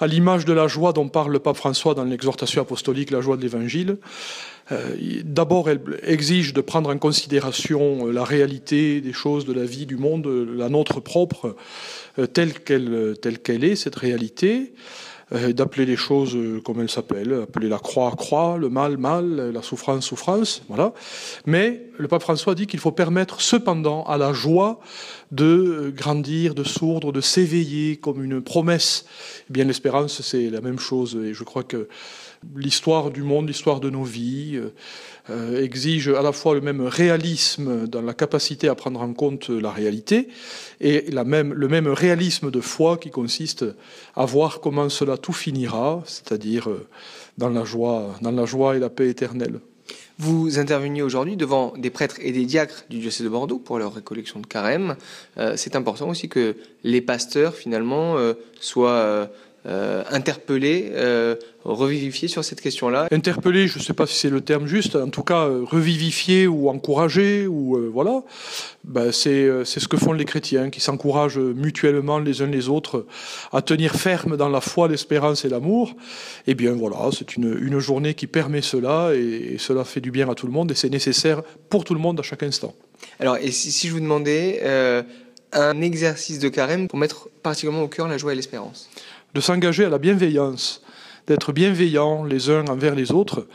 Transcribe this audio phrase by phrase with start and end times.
[0.00, 3.36] À l'image de la joie dont parle le pape François dans l'exhortation apostolique La joie
[3.36, 3.96] de l'Évangile,
[4.70, 9.64] euh, d'abord elle exige de prendre en considération euh, la réalité des choses de la
[9.64, 11.56] vie, du monde, la nôtre propre,
[12.20, 14.72] euh, telle qu'elle est, cette réalité.
[15.34, 19.50] Euh, d'appeler les choses euh, comme elles s'appellent, appeler la croix croix, le mal mal,
[19.52, 20.94] la souffrance souffrance, voilà.
[21.44, 24.80] Mais le pape François dit qu'il faut permettre cependant à la joie
[25.30, 29.04] de grandir, de sourdre, de s'éveiller comme une promesse.
[29.50, 31.88] Eh bien l'espérance c'est la même chose et je crois que
[32.56, 34.72] l'histoire du monde, l'histoire de nos vies euh,
[35.30, 39.50] euh, exige à la fois le même réalisme dans la capacité à prendre en compte
[39.50, 40.28] la réalité
[40.80, 43.64] et la même, le même réalisme de foi qui consiste
[44.16, 46.86] à voir comment cela tout finira, c'est-à-dire euh,
[47.36, 49.60] dans la joie, dans la joie et la paix éternelle.
[50.18, 53.94] Vous interveniez aujourd'hui devant des prêtres et des diacres du diocèse de Bordeaux pour leur
[53.94, 54.96] récollection de carême.
[55.38, 59.30] Euh, c'est important aussi que les pasteurs, finalement, euh, soient
[59.66, 64.40] euh, interpellés, euh, revivifiés sur cette question-là Interpellés, je ne sais pas si c'est le
[64.40, 68.22] terme juste, en tout cas euh, revivifiés ou encouragés, ou voilà.
[68.84, 73.06] Ben, c'est ce que font les chrétiens, qui s'encouragent mutuellement les uns les autres
[73.52, 75.94] à tenir ferme dans la foi, l'espérance et l'amour.
[76.46, 80.10] Eh bien voilà, c'est une, une journée qui permet cela, et, et cela fait du
[80.10, 82.74] bien à tout le monde, et c'est nécessaire pour tout le monde à chaque instant.
[83.20, 85.02] Alors, et si, si je vous demandais euh,
[85.52, 88.88] un exercice de carême pour mettre particulièrement au cœur la joie et l'espérance
[89.34, 90.82] de s'engager à la bienveillance,
[91.26, 93.46] d'être bienveillants les uns envers les autres,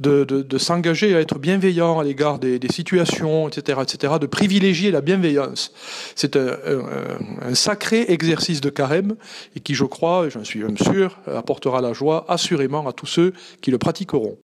[0.00, 4.90] de, de, s'engager à être bienveillants à l'égard des, des, situations, etc., etc., de privilégier
[4.90, 5.72] la bienveillance.
[6.16, 9.14] C'est un, sacré exercice de carême
[9.54, 13.32] et qui, je crois, j'en suis même sûr, apportera la joie assurément à tous ceux
[13.60, 14.36] qui le pratiqueront.